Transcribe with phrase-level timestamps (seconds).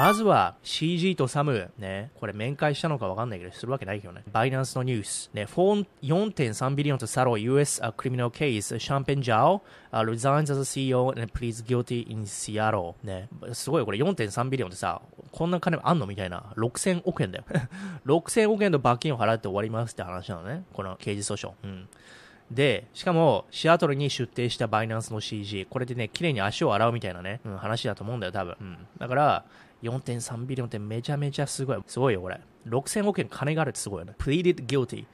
[0.00, 4.22] まずは CG とサム、ね、これ面会したのかわかんないけど、するわけないけどね。
[4.32, 5.30] バイナンスのニュース。
[5.34, 9.60] ね、4.3ビリオンとサロ US、uh, criminal case, シャンペンジャオ、
[9.92, 12.94] uh, resigns as a CEO and pleads guilty in Seattle.
[13.04, 15.02] ね、すごいこれ4.3ビリオンってさ、
[15.32, 16.44] こんな金あんのみたいな。
[16.56, 17.44] 6000億円だよ。
[18.06, 20.64] 6000億円の罰金を払って終わりますって話なのね。
[20.72, 21.52] この刑事訴訟。
[21.62, 21.88] うん。
[22.50, 28.56] で、しかも、シアトルに出廷したバイナンスの CG、これでね、綺麗に足を洗うみたいなね、うん、話だと思うんだよ、多分。
[28.60, 28.78] うん。
[28.98, 29.44] だから、
[29.82, 31.82] 4.3ビリオンってめちゃめちゃすごい。
[31.86, 32.40] すごいよ、これ。
[32.66, 34.14] 6000億円金があるってすごいよね。
[34.18, 35.06] pleaded guilty。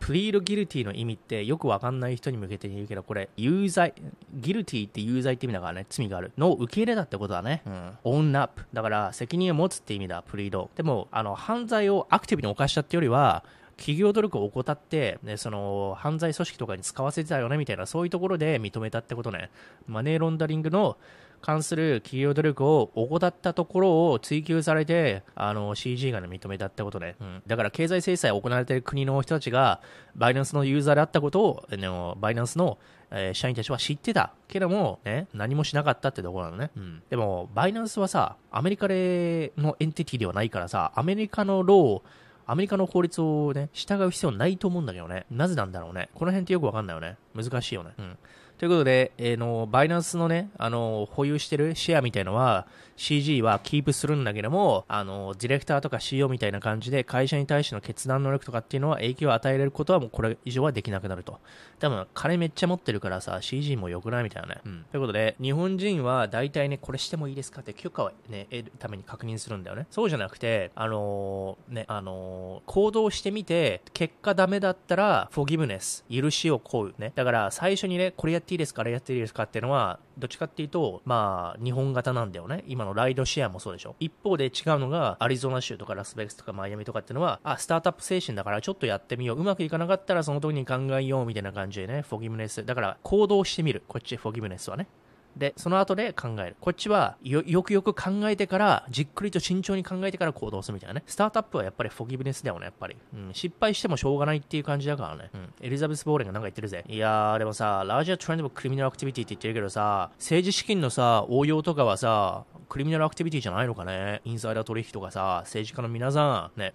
[0.00, 3.94] plead guilty の意味ってよくわかんない人に向けて言うけど、これ、有罪、
[4.36, 6.32] guilty って有罪って意味だからね、罪がある。
[6.36, 7.62] の受け入れだってことだね。
[7.64, 7.98] うん。
[8.04, 8.62] own up。
[8.72, 10.68] だから、責任を持つって意味だ、plead。
[10.76, 13.44] でも、あの、犯罪をアクティブに犯したってよりは、
[13.76, 19.50] 企業努力を怠って、ね、その犯罪組織とかに使わせてたよねみたいな、そういうところで認めたってことね。
[19.86, 20.96] マネーロンダリングの
[21.42, 27.16] 関する企業努力を怠ったところを追及されて、あの、CG が、ね、認めたってことね。
[27.20, 27.42] うん。
[27.46, 29.80] だから経済制裁を行われている国の人たちが、
[30.14, 31.88] バイナンスのユーザーであったことを、ね、
[32.18, 32.78] バイナンスの、
[33.10, 36.70] えー、社員たちは知ってたけども、ね、何もしなかったってところなのね。
[36.76, 37.02] うん。
[37.10, 39.50] でも、バイナンスはさ、アメリカのエ
[39.84, 42.02] ンティティではないからさ、アメリカのローを、
[42.46, 45.26] アメリカの法律をね、従う必要ないと思うんだけどね。
[45.30, 46.10] なぜなんだろうね。
[46.14, 47.16] この辺ってよくわかんないよね。
[47.34, 47.92] 難しいよね。
[47.98, 48.18] うん。
[48.58, 61.40] ということで、えー、の、バイナンスのね、あの、保有してるシェアみたいのは、CG はキープするんだけども、あの、ディレクターとか CEO みたいな感じで、会社に対しての決断能力とかっていうのは影響を与えられることはもうこれ以上はできなくなると。
[61.80, 64.60] 多分、金めっちゃ持ってるからさ、CG も良くないみたいなね。
[64.64, 64.84] うん。
[64.92, 69.86] ということで、日本人は大体ね、これしてもいいですかって許可をね、得るために確認するんだよね。
[69.90, 77.12] そうじゃなくて、あのー、ね、あのー、行動してみて、結果ダメだったら、フォギブネス、許しを請うね。
[77.22, 82.64] だから、最初にね、これやっていいですかあれやっていいですかっていうのは、どっちかっていうと、まあ、日本型なんだよね。
[82.66, 83.94] 今のライドシェアもそうでしょ。
[84.00, 89.38] 一方で違うのが、アリゾナ州とかラスベガスとかマイアミとかっていうのは、あ、スタートアップ精神だからちょっとやってみよう。
[89.38, 92.64] うまくいかなかったらその時に考えようみたいな感じでね、フォギムネス。
[92.66, 93.82] だから行動してみる。
[93.86, 94.88] こっちフォギムネスはね。
[95.36, 96.56] で、その後で考える。
[96.60, 101.02] こっちはよ、よくよく考えてから、じっくりと慎重に考えてから行動するみたいなね。
[101.06, 102.96] スタートアップはやっぱりフォギブネスだよね、やっぱり。
[103.14, 105.30] うん、失敗してもしょうがないっていう感じだからね。
[105.34, 105.54] うん。
[105.60, 106.84] エリザベス・ボーレンがなんか言ってるぜ。
[106.88, 114.22] いやー、でもさ、ラージャートレンドクリミナルアクティビティって言ってるけどさ、政治資金のさ、応用とかはさ、criminal activity じゃないのかね？
[114.24, 116.72] インサイダー取引とかさ、政治家の皆さん、ね。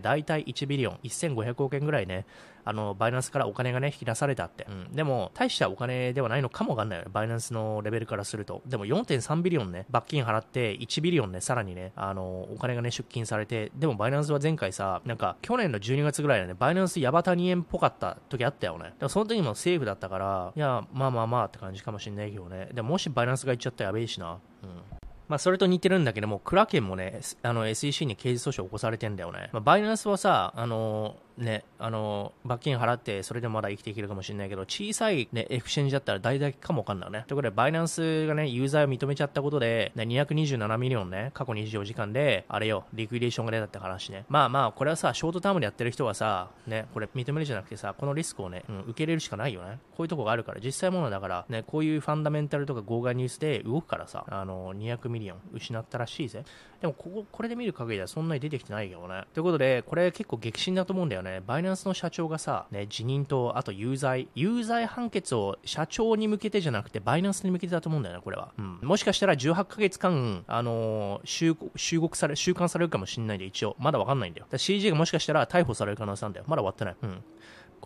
[0.00, 2.24] 大体1 billion、1500億円ぐらいね、
[2.64, 4.64] あの、バイナンスからお金がね、引き出されたって。
[4.70, 4.92] うん。
[4.94, 7.10] でも、大したお金ではないのかもわかんないよね。
[7.12, 8.62] バイナンスのレベルからすると。
[8.64, 18.94] でも4.3 billion ね、罰金払って、1 billion ね、さらにね、あの、お金がね、出金されて、でもバイナンスは前回さ、なんか、去年の12月ぐらいでね、バイナンスヤバタニ円っぽかった時あったよね。
[19.00, 22.68] でもその時もセーフだったから、いや、まあまあまあって感じかもしんないけどね。
[22.72, 24.38] でももしバイナンスが行っちゃったらやべえしな。
[24.62, 24.99] うん。
[25.30, 29.48] まあ、それと似てるんだけども、クラケンもね、あの、SEC に刑事訴訟を起こされてんだよね。
[29.52, 37.24] まあ、バイナンスはさ、あのね、あの、罰金払って、それでもまだ生きていけるかもしれないけど、小さいね、 exchange だったら大々かもわかんないね。
[37.26, 44.24] ということで、バイナンスがね、ユーザーを認めちゃったことで、ね、227 million ね、過去24時間で、あれよ、 liquidation が出たって話ね。
[44.28, 49.78] まあまあ、これはさ、 short term でやってる人はさ、ね、これ認めるじゃなくてさ、このリスクをね、うん、受け入れるしかないよね。
[49.96, 56.44] こういうとこがあるから、実際ものだから、ね、こういうファンダメンタルとか号外ニュースで動くからさ、あの、200 million 失ったらしいぜ。
[56.80, 59.24] でも、ここ、これで見る限りではそんなに出てきてないけどね。
[59.34, 61.29] ということで、これ結構激震だと思うんだよね。
[61.46, 68.52] バイナンスの社長がさ、ね、辞任と、あと有罪、有罪判決を社長に向けてじゃなくて、バイナンスに向けてだと思うんだよね、これは。
[68.58, 68.78] うん。
[68.82, 73.76] もしかしたら18ヶ月間、あのー、収、穫され、収監されるかもしれないんで、一応。
[73.78, 74.46] まだわかんないんだよ。
[74.54, 76.44] CG がもしかしたら逮捕される可能性なんだよ。
[76.48, 76.96] まだ終わってない。
[77.02, 77.22] うん。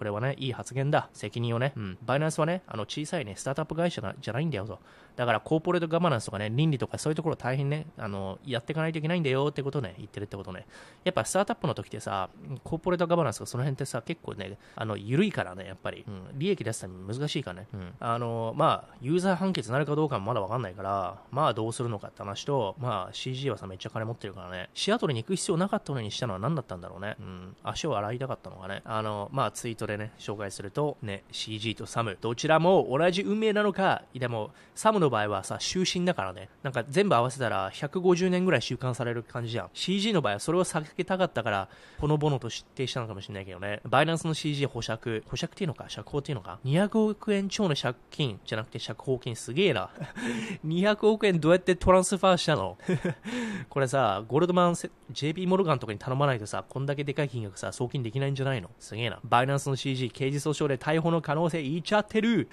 [0.04, 1.08] これはね、いい発言だ。
[1.14, 1.72] 責任をね。
[1.76, 1.98] うん。
[2.04, 4.78] バイナンスはね、あの、小さいね、スタートアップ会社じゃないんだよと。
[5.16, 10.66] だから、コーポレートガバナンスとかね、倫理とかそういうところ大変ね、あの、やっていかないといけないんだよってことをね、言ってるってことね。
[11.04, 12.28] やっぱスタートアップの時ってさ、
[12.64, 16.04] コーポレートガバナンスとかその辺ってさ、結構ね、あの、緩いからね、やっぱり。
[16.06, 16.38] うん。
[16.38, 17.68] 利益出すために難しいからね。
[17.72, 17.94] うん。
[18.00, 27.14] あの、まあ、ユーザー判決になるかどうかもまだわかんないから、まあ、どうするのかって話と、まあ、CG はさ、めっちゃ金持ってるからね、シアトルに行く必要なかったのにしたのは何だったんだろうね。
[27.20, 27.56] うん。
[27.62, 28.82] 足を洗いたかったのかね。
[28.84, 39.70] あの、まあ、ツイートでね、紹介すると、ね、CG とサム、どちらも同じ運命なのか、でも、サムの場合はさ、終身だからね、なんか全部合わせたら150年ぐらい収監される感じじゃん。
[39.72, 41.68] CG の場合はそれを避けたかったから、
[41.98, 43.80] ほのぼのと指定したのかもしれないけどね。
[43.84, 45.84] バイナンスの CG 保釈、保釈っていうのか？
[45.88, 49.90] 釈放っていうのか ?200 億円超の借金じゃなくて釈放金すげえな。
[50.66, 52.76] 200億円どうやってトランスファーしたの？
[53.68, 54.74] これさ、ゴールドマン、
[55.10, 58.70] JP モルガンとかに頼まないとさ、こんだけでかい金額さ、送金できないんじゃないの？
[58.78, 59.20] すげえな。
[59.24, 62.48] バイナンスの CG 刑事訴訟で逮捕の可能性言っちゃってる。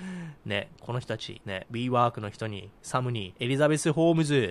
[0.45, 4.49] ね、この人たち、ね、WeWork の人に、サムに、エリザベス・ホームズ、